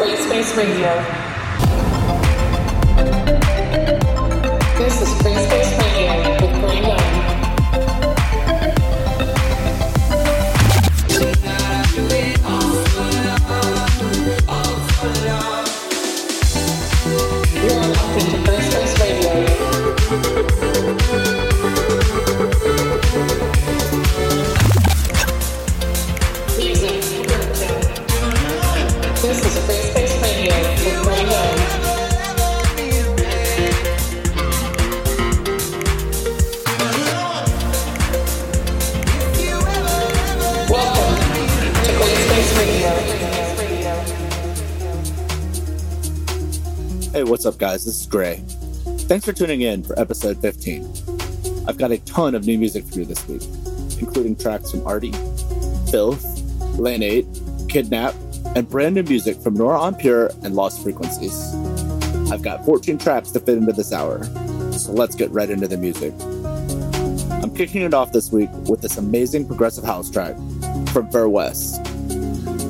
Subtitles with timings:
[0.00, 1.04] GRAYSPACE Radio.
[4.78, 5.79] This is Free Space Radio
[47.30, 47.84] what's up, guys?
[47.84, 48.42] This is Gray.
[49.06, 50.82] Thanks for tuning in for episode 15.
[51.68, 53.42] I've got a ton of new music for you this week,
[54.00, 55.12] including tracks from ARTY,
[55.92, 56.24] FIILTH,
[56.80, 57.26] Lane 8,
[57.68, 58.16] Kidnap,
[58.56, 61.54] and brand new music from Nora En Pure and Lost Frequencies.
[62.32, 64.24] I've got 14 tracks to fit into this hour,
[64.72, 66.12] so let's get right into the music.
[67.44, 70.34] I'm kicking it off this week with this amazing progressive house track
[70.92, 71.80] from VER:WEST.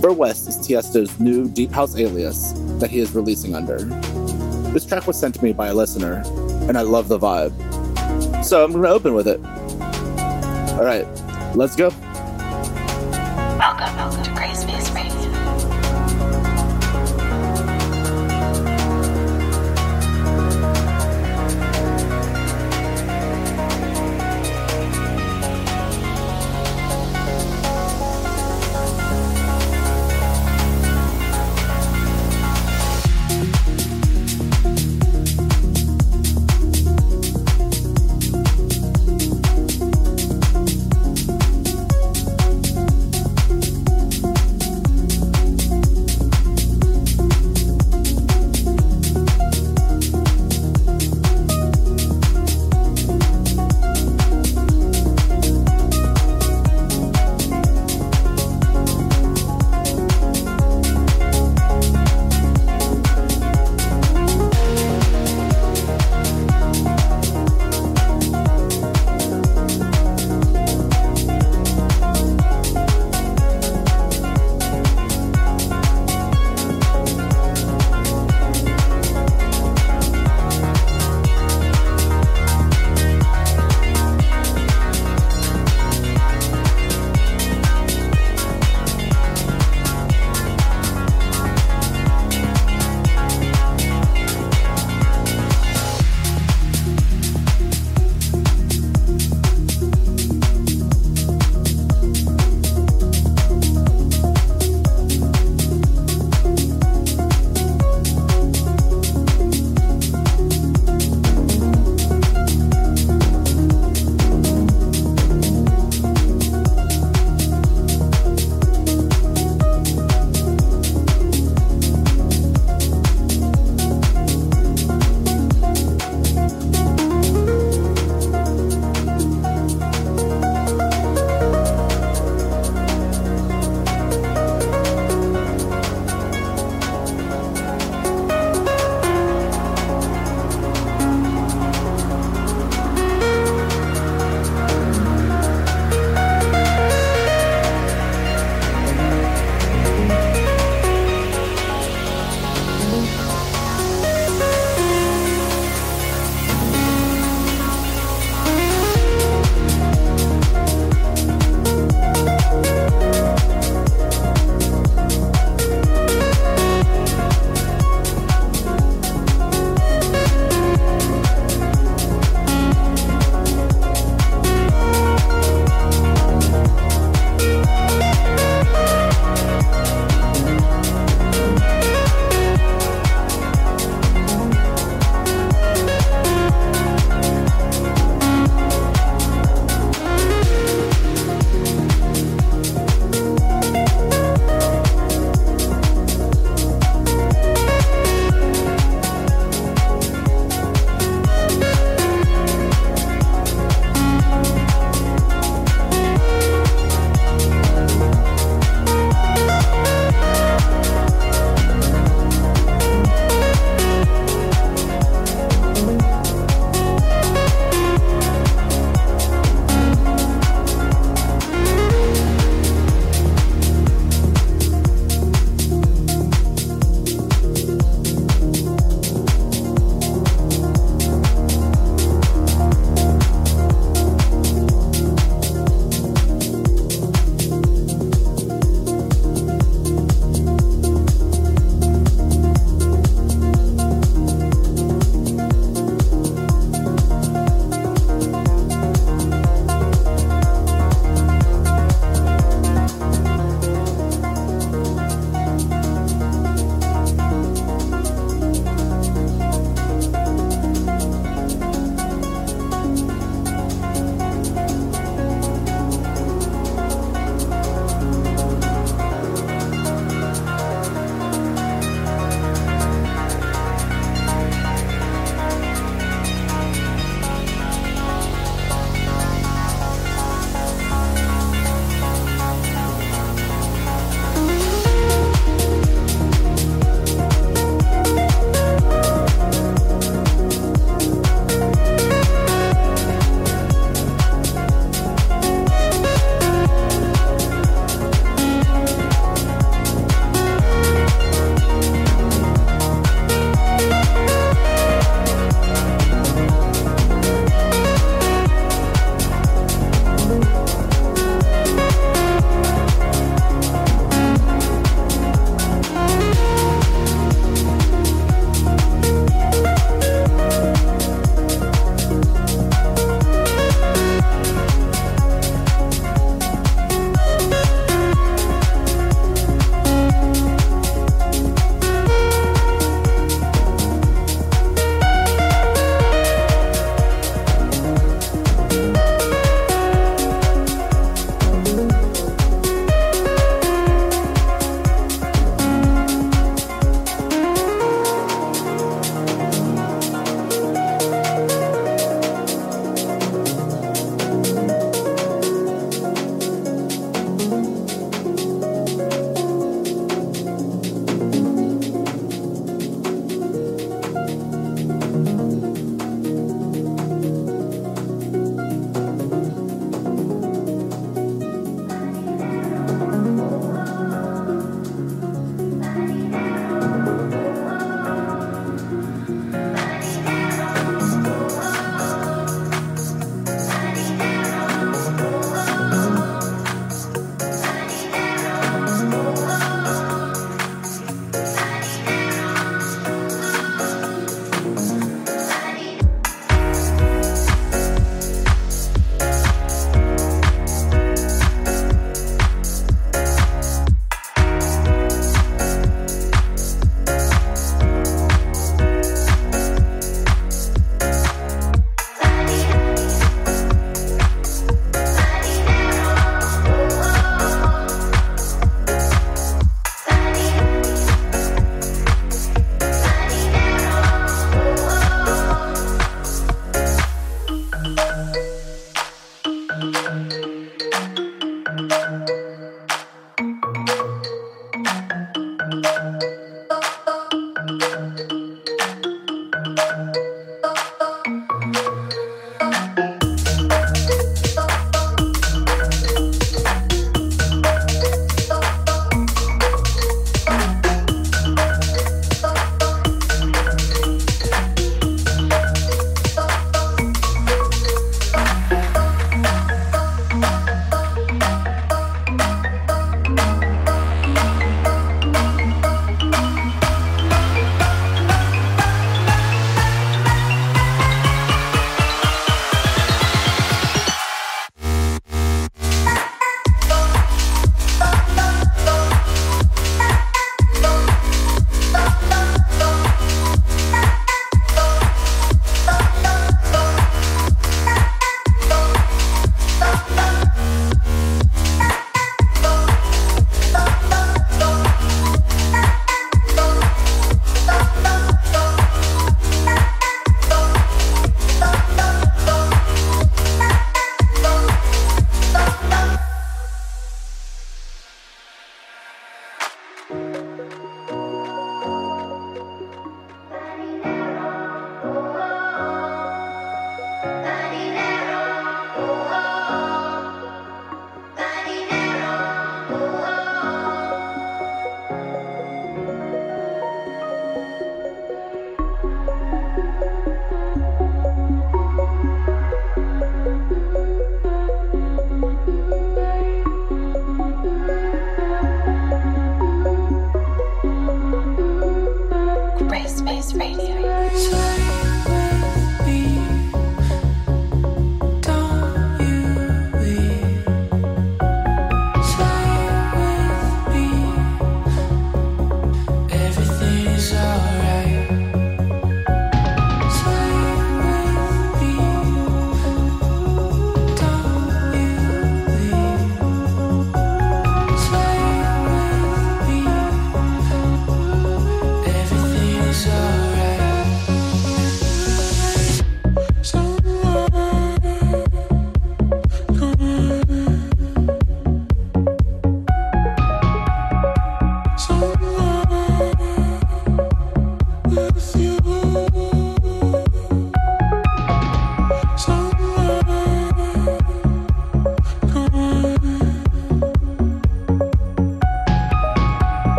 [0.00, 3.76] Ver West is Tiesto's new deep house alias that he is releasing under.
[4.76, 6.22] This track was sent to me by a listener,
[6.68, 7.54] and I love the vibe.
[8.44, 9.40] So I'm gonna open with it.
[10.76, 11.06] Alright,
[11.56, 11.88] let's go.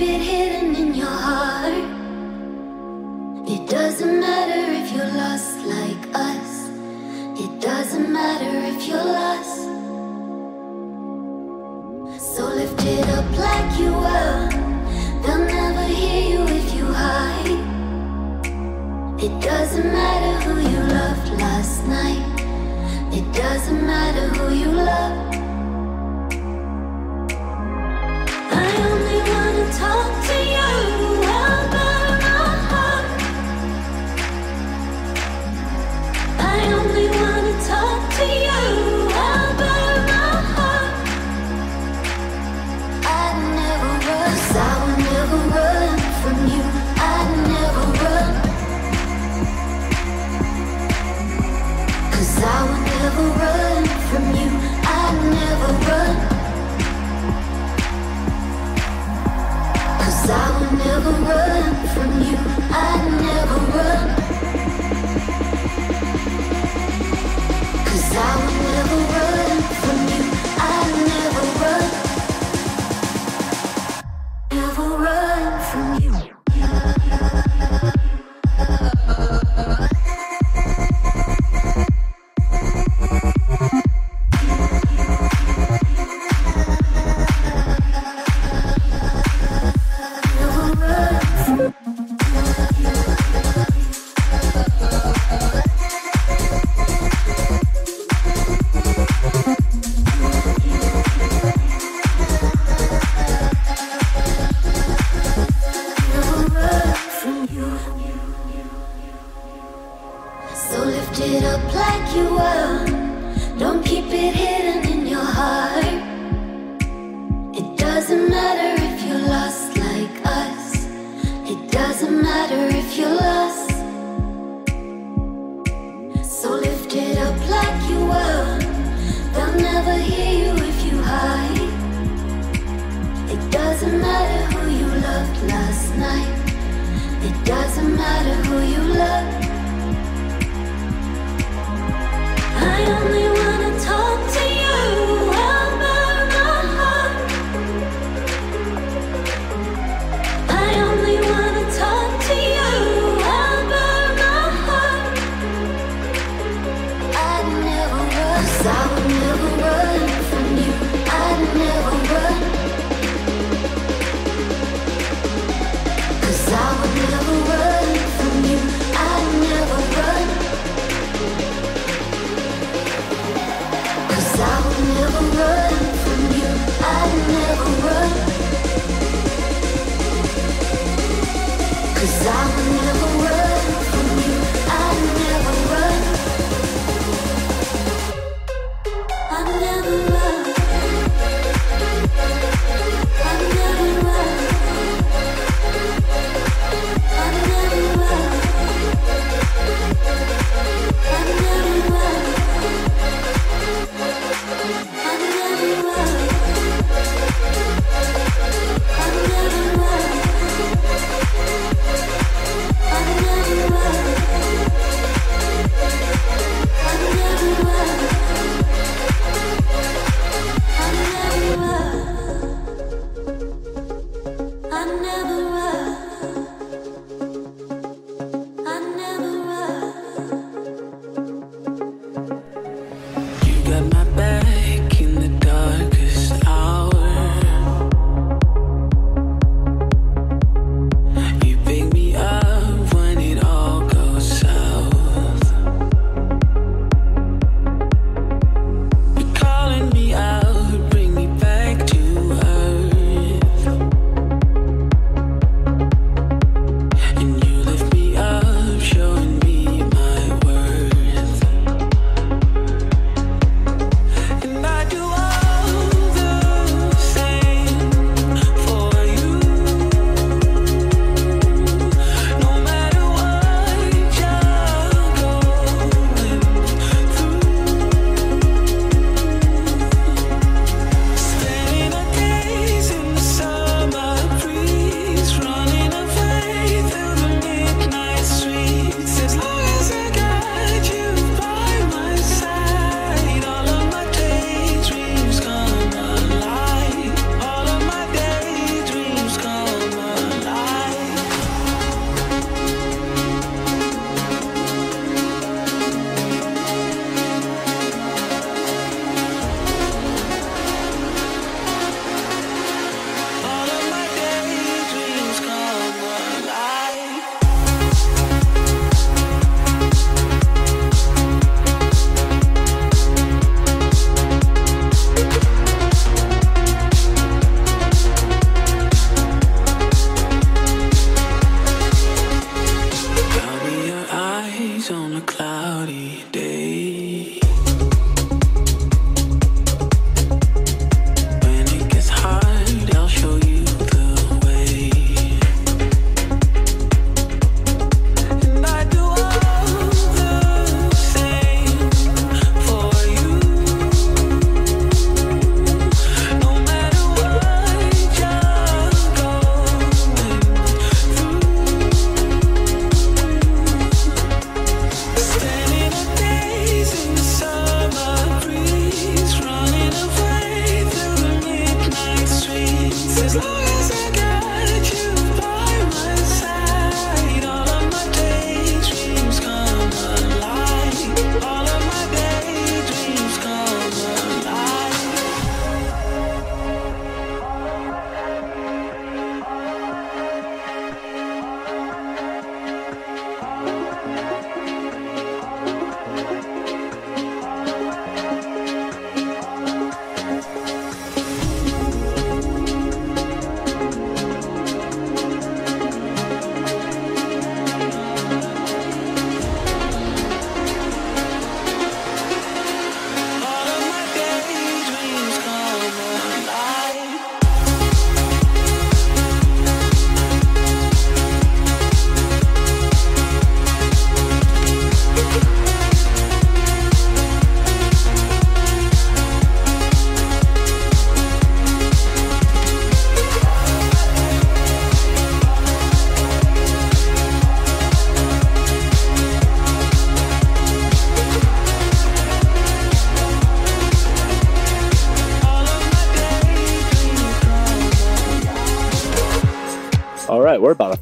[0.00, 0.49] Will never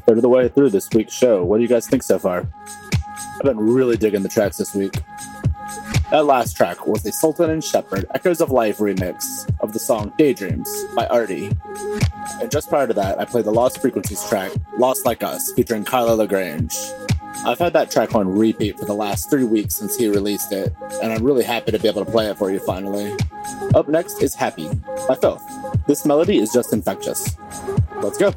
[0.09, 1.43] third of the way through this week's show.
[1.43, 2.51] What do you guys think so far?
[3.35, 4.95] I've been really digging the tracks this week.
[6.09, 10.11] That last track was the Sultan and Shepard Echoes of Life remix of the song
[10.17, 11.51] Daydreams by ARTY.
[12.41, 15.85] And just prior to that, I played the Lost Frequencies track Lost Like Us featuring
[15.85, 16.75] Kyla La Grange.
[17.45, 20.73] I've had that track on repeat for the last three weeks since he released it,
[21.03, 23.15] and I'm really happy to be able to play it for you finally.
[23.75, 24.69] Up next is Happy
[25.07, 25.85] by FIILTH.
[25.85, 27.37] This melody is just infectious.
[28.01, 28.33] Let's go.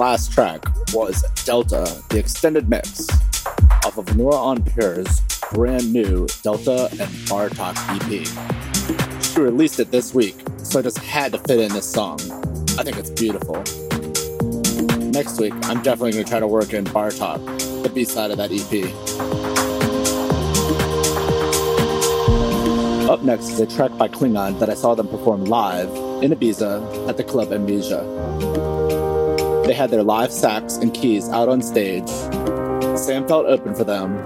[0.00, 3.06] Last track was Delta, the extended mix
[3.84, 5.20] off of Nora En Pure's
[5.52, 9.22] brand new Delta and Bartok EP.
[9.22, 12.18] She released it this week, so I just had to fit in this song.
[12.78, 13.56] I think it's beautiful.
[15.10, 18.38] Next week, I'm definitely going to try to work in Bartok, the B side of
[18.38, 18.86] that EP.
[23.10, 25.90] Up next is a track by Klingande that I saw them perform live
[26.24, 28.69] in Ibiza at the club Amnesia.
[29.70, 32.08] They had their live sax and keys out on stage.
[32.08, 34.16] Sam Feldt open for them,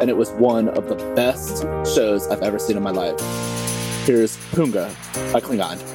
[0.00, 1.62] and it was one of the best
[1.96, 3.18] shows I've ever seen in my life.
[4.06, 4.94] Here's Punga
[5.32, 5.93] by Klingande.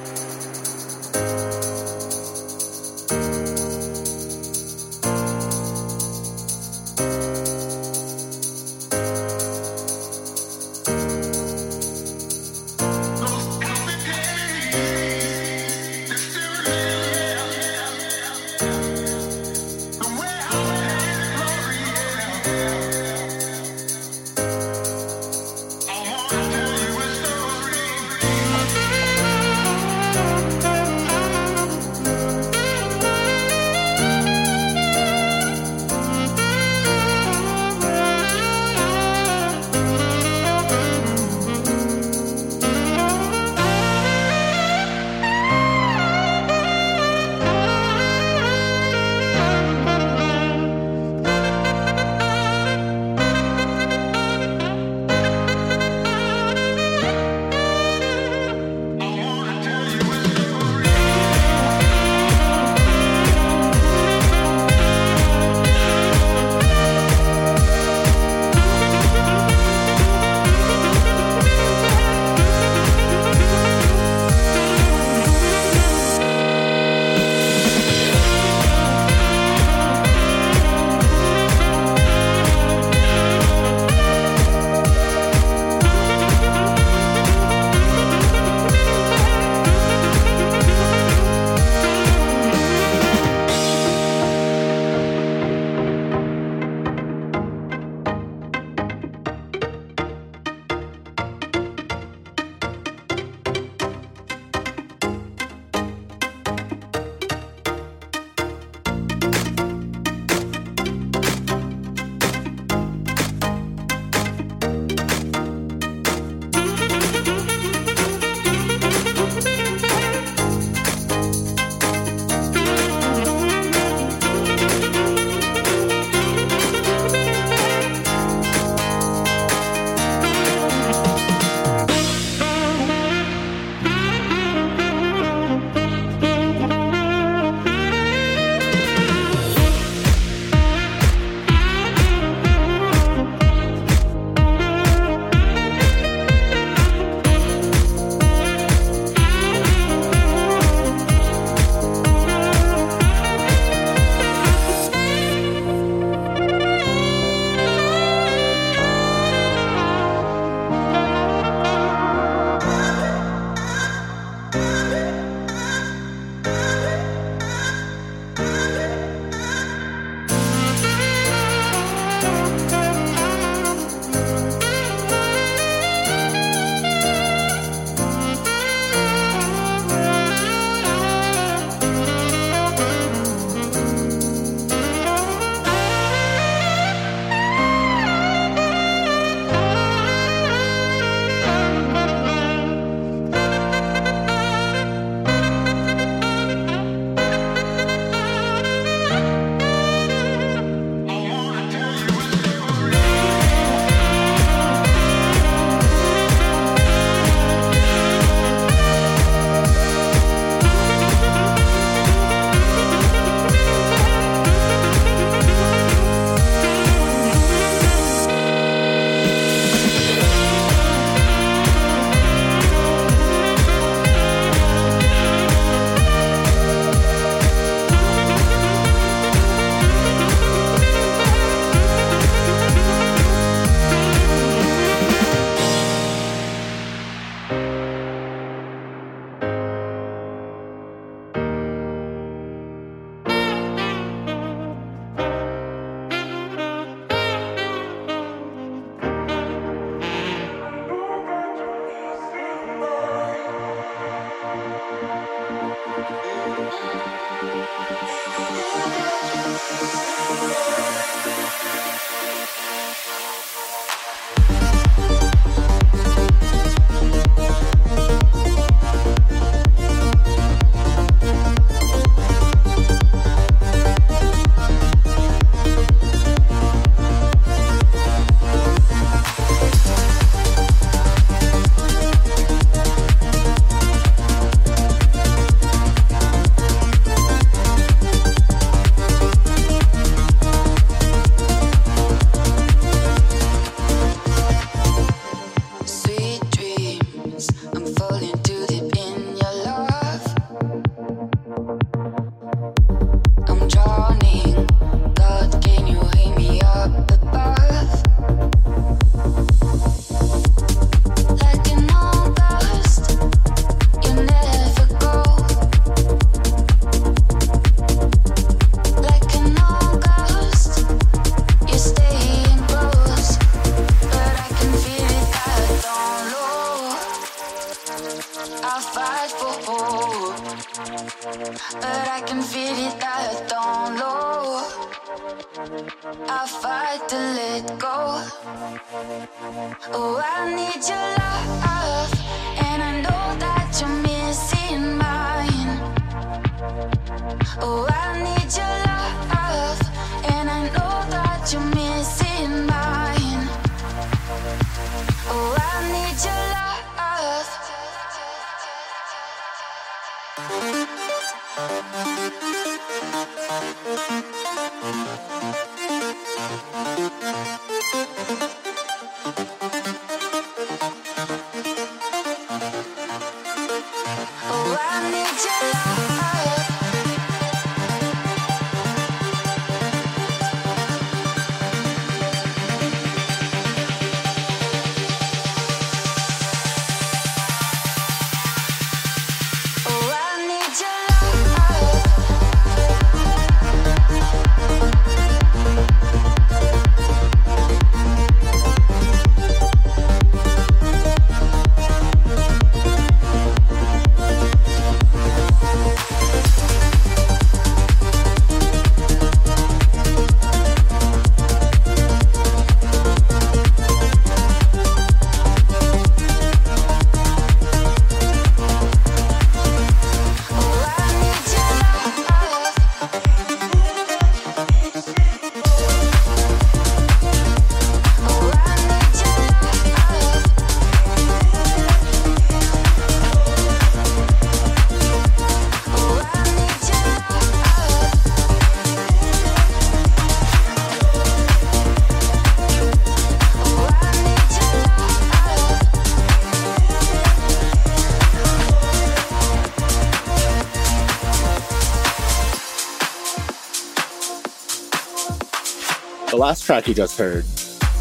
[456.49, 457.45] Last track you just heard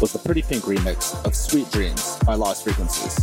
[0.01, 3.15] was the Pretty Pink remix of Sweet Dreams by Lost Frequencies.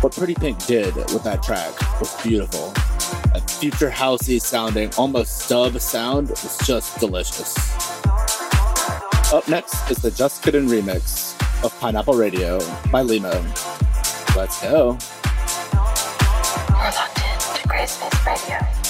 [0.00, 2.72] What Pretty Pink did with that track was beautiful.
[3.34, 7.54] A future housey sounding, almost dub sound was just delicious.
[9.30, 12.58] Up next is the Just Kiddin remix of Pineapple Radio
[12.90, 13.44] by Limo.
[14.34, 14.96] Let's go.
[16.70, 18.81] You're locked in to GRAYSPACE Radio.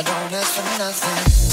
[0.00, 1.49] I don't ask for nothing.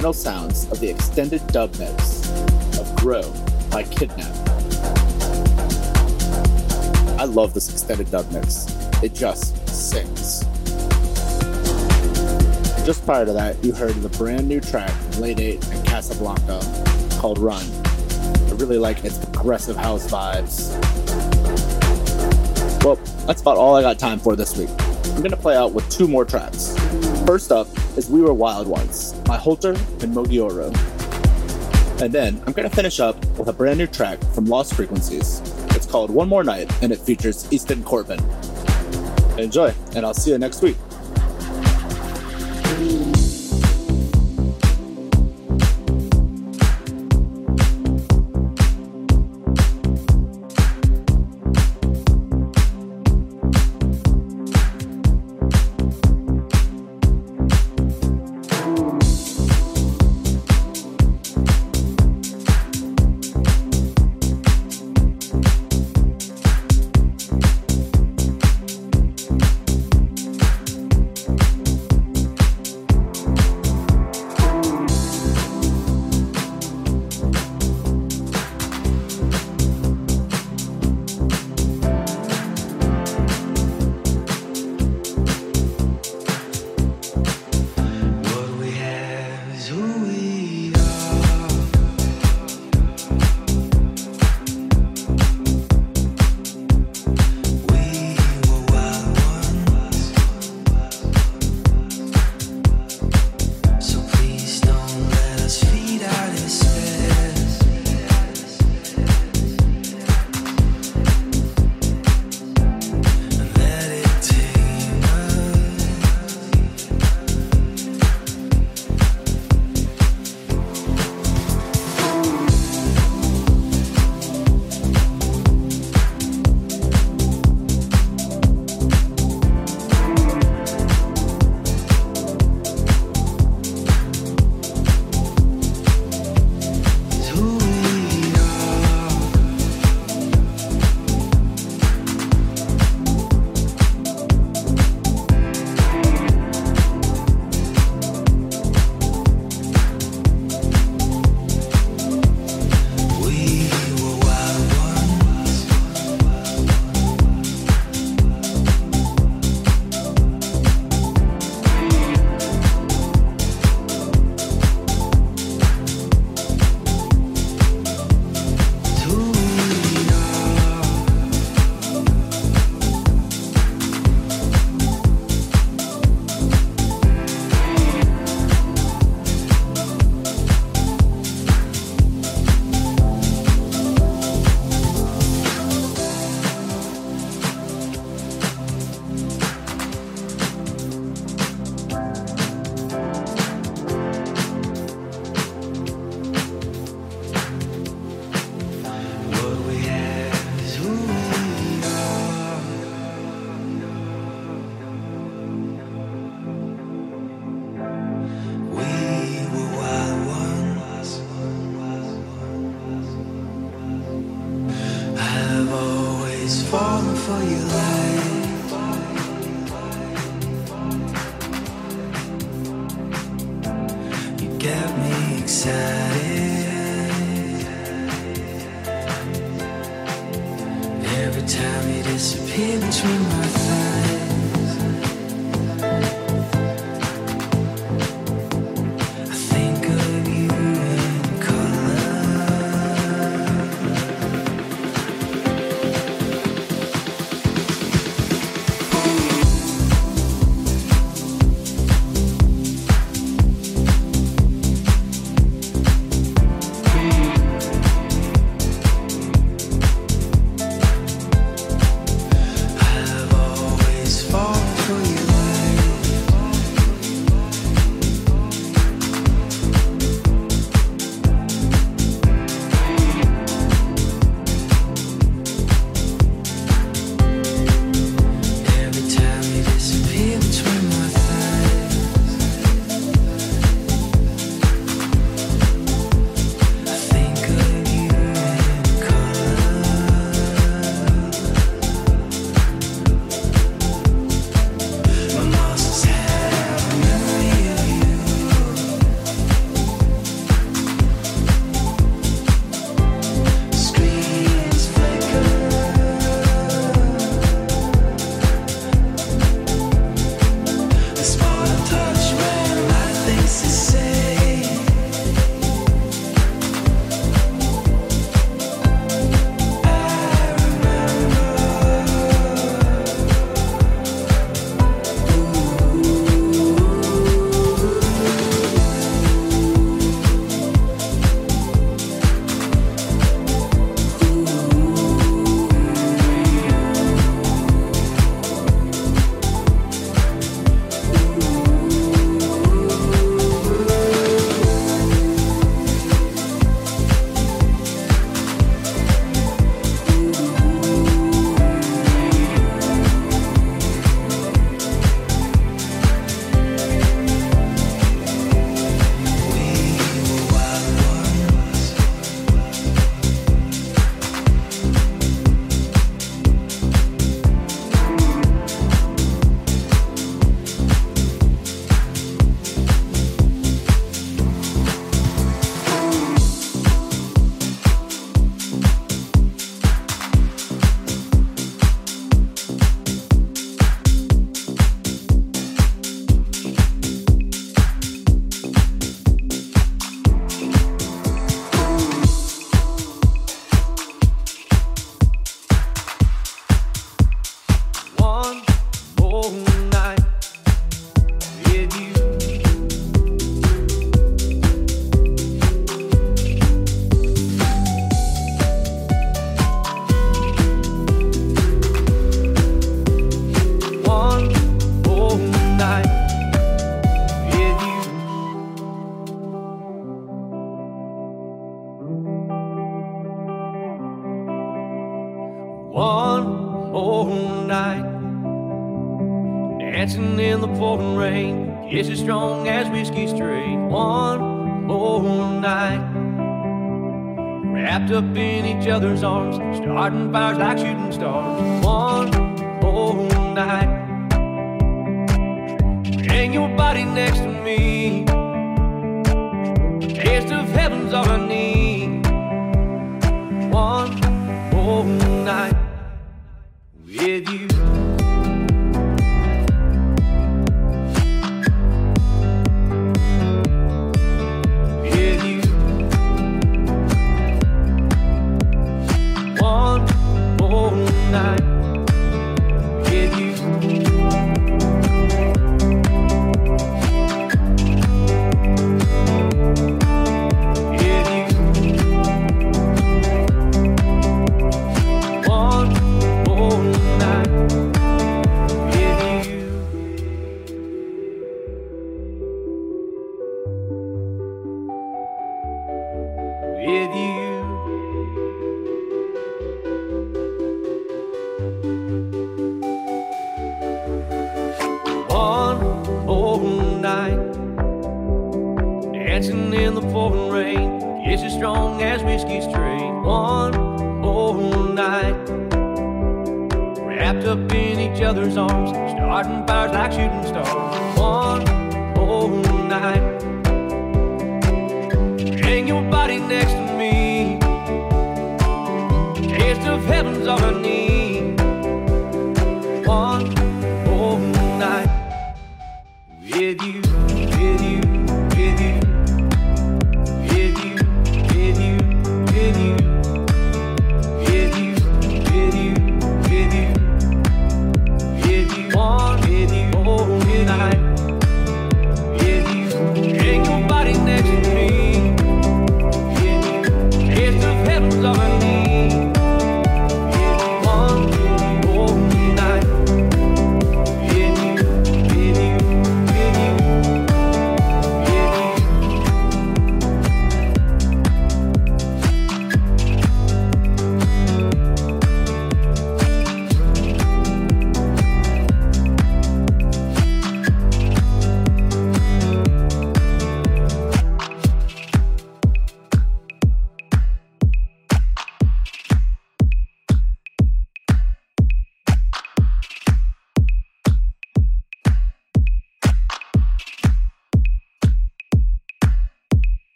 [0.00, 2.26] Final sounds of the extended dub mix
[2.78, 3.30] of Grow
[3.70, 4.34] by Kidnap.
[7.20, 8.64] I love this extended dub mix.
[9.02, 10.40] It just sings.
[12.86, 17.20] Just prior to that, you heard the brand new track from Lane 8 and Kasablanca
[17.20, 17.66] called Run.
[18.48, 20.72] I really like its progressive house vibes.
[22.82, 22.96] Well,
[23.26, 24.70] that's about all I got time for this week.
[25.14, 26.74] I'm gonna play out with two more tracks.
[27.26, 30.72] First up is We Were Wild Ones by Holter and Mogioro.
[32.02, 35.40] And then I'm gonna finish up with a brand new track from Lost Frequencies.
[35.76, 38.18] It's called One More Night and it features Easton Corbin.
[39.38, 40.76] Enjoy, and I'll see you next week.